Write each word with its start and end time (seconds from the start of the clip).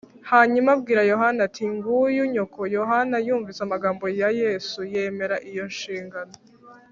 ”hanyuma 0.31 0.69
abwira 0.75 1.01
yohana 1.11 1.39
ati, 1.47 1.63
“nguyu 1.73 2.23
nyoko” 2.33 2.61
yohana 2.77 3.17
yumvise 3.27 3.59
amagambo 3.63 4.05
ya 4.19 4.29
yesu, 4.41 4.79
yemera 4.93 5.35
iyo 5.49 5.65
nshingano 5.73 6.33